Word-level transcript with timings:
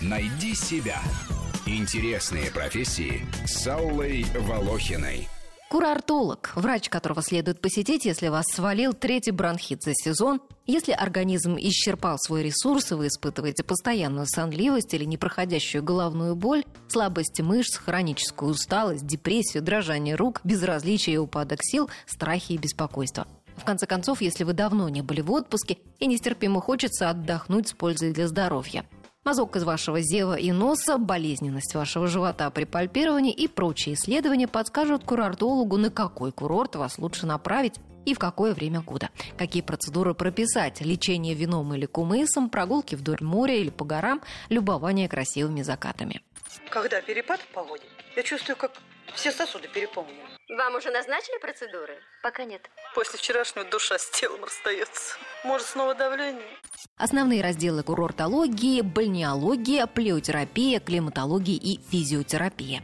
Найди 0.00 0.54
себя. 0.54 1.00
Интересные 1.66 2.50
профессии 2.50 3.24
с 3.46 3.66
Аллой 3.66 4.24
Волохиной. 4.38 5.28
Курортолог– 5.72 6.52
врач, 6.54 6.90
которого 6.90 7.22
следует 7.22 7.62
посетить, 7.62 8.04
если 8.04 8.28
вас 8.28 8.44
свалил 8.52 8.92
третий 8.92 9.30
бронхит 9.30 9.82
за 9.82 9.94
сезон, 9.94 10.42
если 10.66 10.92
организм 10.92 11.56
исчерпал 11.56 12.18
свой 12.18 12.42
ресурс, 12.42 12.92
и 12.92 12.94
вы 12.94 13.06
испытываете 13.06 13.62
постоянную 13.62 14.26
сонливость 14.26 14.92
или 14.92 15.04
непроходящую 15.04 15.82
головную 15.82 16.36
боль, 16.36 16.64
слабость 16.88 17.40
мышц, 17.40 17.78
хроническую 17.78 18.50
усталость, 18.50 19.06
депрессию, 19.06 19.62
дрожание 19.62 20.14
рук, 20.14 20.42
безразличие 20.44 21.14
и 21.14 21.18
упадок 21.18 21.60
сил, 21.62 21.88
страхи 22.06 22.52
и 22.52 22.58
беспокойство. 22.58 23.26
В 23.62 23.64
конце 23.64 23.86
концов, 23.86 24.20
если 24.20 24.42
вы 24.42 24.54
давно 24.54 24.88
не 24.88 25.02
были 25.02 25.20
в 25.20 25.30
отпуске 25.30 25.78
и 26.00 26.06
нестерпимо 26.06 26.60
хочется 26.60 27.08
отдохнуть 27.10 27.68
с 27.68 27.72
пользой 27.72 28.12
для 28.12 28.26
здоровья– 28.26 28.84
Мазок 29.24 29.54
из 29.54 29.62
вашего 29.62 30.00
зева 30.00 30.34
и 30.34 30.50
носа, 30.50 30.98
болезненность 30.98 31.76
вашего 31.76 32.08
живота 32.08 32.50
при 32.50 32.64
пальпировании 32.64 33.32
и 33.32 33.46
прочие 33.46 33.94
исследования 33.94 34.48
подскажут 34.48 35.04
курортологу, 35.04 35.76
на 35.76 35.90
какой 35.90 36.32
курорт 36.32 36.74
вас 36.74 36.98
лучше 36.98 37.26
направить 37.26 37.76
и 38.04 38.14
в 38.14 38.18
какое 38.18 38.52
время 38.52 38.80
года. 38.80 39.10
Какие 39.38 39.62
процедуры 39.62 40.14
прописать, 40.14 40.80
лечение 40.80 41.34
вином 41.34 41.72
или 41.72 41.86
кумысом, 41.86 42.50
прогулки 42.50 42.96
вдоль 42.96 43.20
моря 43.20 43.54
или 43.54 43.70
по 43.70 43.84
горам, 43.84 44.22
любование 44.48 45.08
красивыми 45.08 45.62
закатами. 45.62 46.20
Когда 46.68 47.00
перепад 47.00 47.40
в 47.40 47.46
погоде, 47.46 47.84
я 48.16 48.24
чувствую, 48.24 48.56
как 48.56 48.72
все 49.14 49.32
сосуды 49.32 49.68
переполнены. 49.68 50.18
Вам 50.48 50.74
уже 50.74 50.90
назначили 50.90 51.38
процедуры? 51.40 51.98
Пока 52.22 52.44
нет. 52.44 52.68
После 52.94 53.18
вчерашнего 53.18 53.64
душа 53.64 53.98
с 53.98 54.10
телом 54.10 54.44
расстается. 54.44 55.16
Может, 55.44 55.66
снова 55.68 55.94
давление? 55.94 56.46
Основные 56.96 57.42
разделы 57.42 57.82
курортологии– 57.82 58.80
бальнеология, 58.82 59.86
плеотерапия, 59.86 60.78
климатология 60.80 61.56
и 61.56 61.80
физиотерапия. 61.90 62.82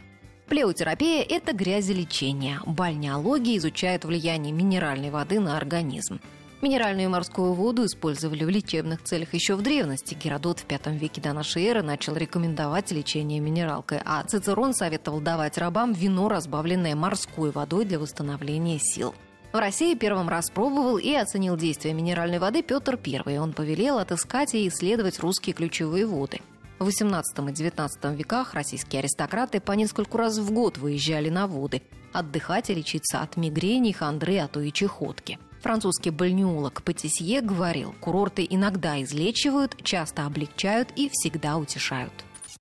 Плеотерапия– 0.48 1.24
это 1.28 1.52
грязелечение. 1.52 2.60
Бальнеология 2.64 3.58
изучает 3.58 4.04
влияние 4.04 4.52
минеральной 4.52 5.10
воды 5.10 5.40
на 5.40 5.58
организм. 5.58 6.20
Минеральную 6.60 7.08
морскую 7.08 7.52
воду 7.52 7.86
использовали 7.86 8.42
в 8.42 8.48
лечебных 8.48 9.04
целях 9.04 9.32
еще 9.32 9.54
в 9.54 9.62
древности. 9.62 10.14
Геродот 10.20 10.58
в 10.58 10.64
V 10.68 10.96
веке 10.96 11.20
до 11.20 11.32
нашей 11.32 11.64
эры 11.64 11.82
начал 11.82 12.16
рекомендовать 12.16 12.90
лечение 12.90 13.38
минералкой, 13.38 14.00
а 14.04 14.24
Цицерон 14.24 14.74
советовал 14.74 15.20
давать 15.20 15.56
рабам 15.56 15.92
вино, 15.92 16.28
разбавленное 16.28 16.96
морской 16.96 17.52
водой 17.52 17.84
для 17.84 18.00
восстановления 18.00 18.80
сил. 18.80 19.14
В 19.52 19.56
России 19.56 19.94
первым 19.94 20.28
раз 20.28 20.50
пробовал 20.50 20.98
и 20.98 21.14
оценил 21.14 21.56
действие 21.56 21.94
минеральной 21.94 22.40
воды 22.40 22.62
Петр 22.62 22.98
I. 23.06 23.38
Он 23.38 23.52
повелел 23.52 23.98
отыскать 23.98 24.52
и 24.54 24.66
исследовать 24.66 25.20
русские 25.20 25.54
ключевые 25.54 26.06
воды. 26.06 26.40
В 26.80 26.88
XVIII 26.88 27.22
и 27.50 27.52
XIX 27.52 28.16
веках 28.16 28.54
российские 28.54 28.98
аристократы 29.00 29.60
по 29.60 29.72
нескольку 29.72 30.18
раз 30.18 30.38
в 30.38 30.52
год 30.52 30.76
выезжали 30.76 31.28
на 31.28 31.46
воды, 31.46 31.82
отдыхать 32.12 32.70
и 32.70 32.74
лечиться 32.74 33.20
от 33.20 33.36
мигрени, 33.36 33.92
хандры, 33.92 34.38
а 34.38 34.48
то 34.48 34.60
и 34.60 34.72
чехотки. 34.72 35.38
Французский 35.62 36.10
бальнеолог 36.10 36.82
Патисье 36.84 37.40
говорил, 37.40 37.92
курорты 38.00 38.46
иногда 38.48 39.02
излечивают, 39.02 39.76
часто 39.82 40.24
облегчают 40.24 40.90
и 40.96 41.08
всегда 41.12 41.56
утешают. 41.56 42.12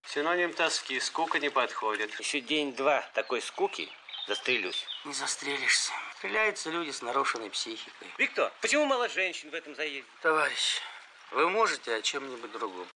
Синоним 0.08 0.54
тоски, 0.54 1.00
скука 1.00 1.40
не 1.40 1.50
подходит. 1.50 2.18
Еще 2.20 2.42
день-два 2.42 3.04
такой 3.14 3.42
скуки, 3.42 3.90
застрелюсь. 4.28 4.86
Не 5.06 5.14
застрелишься. 5.14 5.92
Стреляются 6.18 6.72
люди 6.72 6.92
с 6.92 7.02
нарушенной 7.02 7.50
психикой. 7.50 8.08
Виктор, 8.18 8.52
почему 8.62 8.86
мало 8.86 9.10
женщин 9.10 9.50
в 9.50 9.54
этом 9.54 9.76
заезде? 9.76 10.04
Товарищ, 10.22 10.82
вы 11.32 11.50
можете 11.50 11.94
о 11.94 12.02
чем-нибудь 12.02 12.52
другом. 12.54 12.88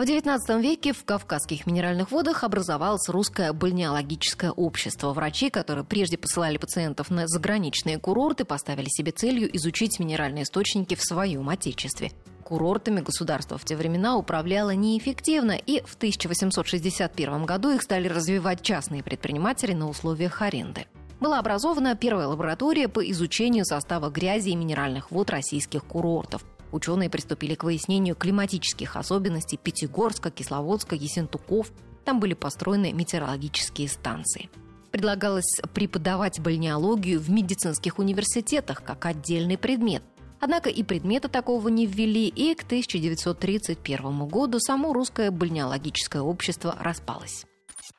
В 0.00 0.02
XIX 0.02 0.62
веке 0.62 0.94
в 0.94 1.04
Кавказских 1.04 1.66
минеральных 1.66 2.10
водах 2.10 2.42
образовалось 2.42 3.06
русское 3.10 3.52
бальнеологическое 3.52 4.50
общество. 4.50 5.12
Врачи, 5.12 5.50
которые 5.50 5.84
прежде 5.84 6.16
посылали 6.16 6.56
пациентов 6.56 7.10
на 7.10 7.28
заграничные 7.28 7.98
курорты, 7.98 8.46
поставили 8.46 8.86
себе 8.88 9.12
целью 9.12 9.54
изучить 9.58 10.00
минеральные 10.00 10.44
источники 10.44 10.94
в 10.94 11.02
своем 11.02 11.50
отечестве. 11.50 12.12
Курортами 12.44 13.02
государство 13.02 13.58
в 13.58 13.66
те 13.66 13.76
времена 13.76 14.16
управляло 14.16 14.70
неэффективно, 14.70 15.52
и 15.52 15.82
в 15.82 15.96
1861 15.96 17.44
году 17.44 17.68
их 17.68 17.82
стали 17.82 18.08
развивать 18.08 18.62
частные 18.62 19.02
предприниматели 19.02 19.74
на 19.74 19.86
условиях 19.86 20.40
аренды 20.40 20.86
была 21.20 21.38
образована 21.38 21.94
первая 21.96 22.28
лаборатория 22.28 22.88
по 22.88 23.00
изучению 23.10 23.66
состава 23.66 24.08
грязи 24.08 24.48
и 24.48 24.56
минеральных 24.56 25.10
вод 25.10 25.28
российских 25.28 25.84
курортов. 25.84 26.42
Ученые 26.72 27.10
приступили 27.10 27.54
к 27.54 27.64
выяснению 27.64 28.14
климатических 28.14 28.96
особенностей 28.96 29.56
Пятигорска, 29.56 30.30
Кисловодска, 30.30 30.94
Ессентуков. 30.94 31.72
Там 32.04 32.20
были 32.20 32.34
построены 32.34 32.92
метеорологические 32.92 33.88
станции. 33.88 34.48
Предлагалось 34.90 35.60
преподавать 35.74 36.40
бальнеологию 36.40 37.20
в 37.20 37.30
медицинских 37.30 37.98
университетах 37.98 38.82
как 38.82 39.06
отдельный 39.06 39.58
предмет. 39.58 40.02
Однако 40.40 40.70
и 40.70 40.82
предмета 40.82 41.28
такого 41.28 41.68
не 41.68 41.86
ввели, 41.86 42.26
и 42.26 42.54
к 42.54 42.64
1931 42.64 44.26
году 44.26 44.58
само 44.58 44.92
русское 44.92 45.30
бальнеологическое 45.30 46.22
общество 46.22 46.76
распалось. 46.80 47.44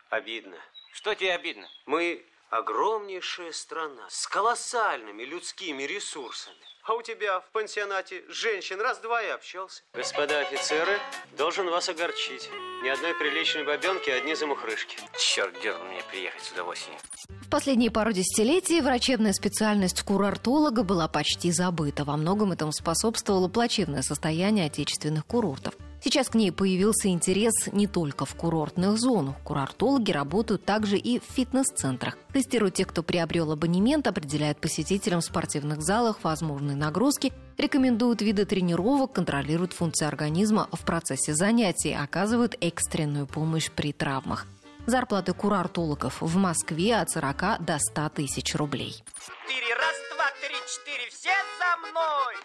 Обидно. 0.09 0.55
Что 0.91 1.13
тебе 1.13 1.33
обидно? 1.33 1.67
Мы 1.85 2.23
огромнейшая 2.51 3.53
страна 3.53 4.05
с 4.09 4.27
колоссальными 4.27 5.23
людскими 5.23 5.83
ресурсами. 5.83 6.57
А 6.83 6.95
у 6.95 7.01
тебя 7.01 7.39
в 7.39 7.49
пансионате 7.51 8.23
женщин 8.27 8.81
раз-два 8.81 9.21
и 9.21 9.29
общался. 9.29 9.83
Господа 9.93 10.39
офицеры, 10.39 10.99
должен 11.37 11.69
вас 11.69 11.87
огорчить. 11.89 12.49
Ни 12.83 12.89
одной 12.89 13.13
приличной 13.13 13.63
бабенки, 13.63 14.09
одни 14.09 14.35
замухрышки. 14.35 14.97
Черт, 15.17 15.53
дергал 15.61 15.83
меня 15.85 16.01
приехать 16.09 16.41
сюда 16.41 16.63
осенью. 16.63 16.99
В 17.29 17.49
последние 17.49 17.91
пару 17.91 18.11
десятилетий 18.11 18.81
врачебная 18.81 19.33
специальность 19.33 20.01
курортолога 20.01 20.83
была 20.83 21.07
почти 21.07 21.51
забыта. 21.51 22.03
Во 22.03 22.17
многом 22.17 22.51
этому 22.51 22.73
способствовало 22.73 23.47
плачевное 23.47 24.01
состояние 24.01 24.65
отечественных 24.65 25.25
курортов– 25.25 25.75
Сейчас 26.03 26.29
к 26.29 26.33
ней 26.33 26.51
появился 26.51 27.09
интерес 27.09 27.53
не 27.71 27.85
только 27.85 28.25
в 28.25 28.33
курортных 28.33 28.97
зонах. 28.97 29.35
Курортологи 29.43 30.11
работают 30.11 30.65
также 30.65 30.97
и 30.97 31.19
в 31.19 31.23
фитнес-центрах. 31.23 32.17
Тестируют 32.33 32.73
тех, 32.73 32.87
кто 32.87 33.03
приобрел 33.03 33.51
абонемент, 33.51 34.07
определяют 34.07 34.59
посетителям 34.59 35.21
в 35.21 35.25
спортивных 35.25 35.81
залах 35.83 36.17
возможные 36.23 36.75
нагрузки, 36.75 37.31
рекомендуют 37.57 38.23
виды 38.23 38.45
тренировок, 38.45 39.13
контролируют 39.13 39.73
функции 39.73 40.07
организма 40.07 40.67
в 40.71 40.81
процессе 40.85 41.35
занятий, 41.35 41.93
оказывают 41.93 42.55
экстренную 42.61 43.27
помощь 43.27 43.69
при 43.69 43.93
травмах. 43.93 44.47
Зарплаты 44.87 45.33
курортологов 45.33 46.21
в 46.21 46.35
Москве 46.37 46.95
от 46.95 47.11
40 47.11 47.63
до 47.63 47.77
100 47.77 48.09
тысяч 48.09 48.55
рублей. 48.55 49.03
Четыре, 49.47 49.75
раз, 49.75 49.95
два, 50.15 50.25
три, 50.41 50.55
четыре, 50.67 51.09
все 51.11 51.29
за 51.59 51.89
мной! 51.91 52.35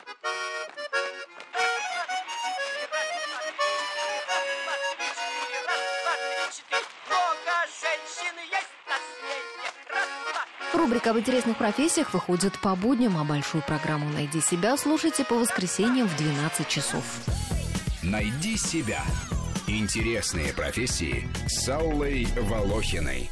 Рубрика 10.74 11.10
об 11.10 11.18
интересных 11.18 11.56
профессиях 11.56 12.12
выходит 12.12 12.58
по 12.60 12.74
будням, 12.74 13.16
а 13.18 13.24
большую 13.24 13.62
программу 13.62 14.08
«Найди 14.10 14.40
себя» 14.40 14.76
слушайте 14.76 15.24
по 15.24 15.36
воскресеньям 15.36 16.08
в 16.08 16.16
12 16.16 16.68
часов. 16.68 17.04
«Найди 18.02 18.56
себя»– 18.56 19.02
интересные 19.66 20.52
профессии 20.52 21.28
с 21.46 21.68
Аллой 21.68 22.26
Волохиной. 22.36 23.30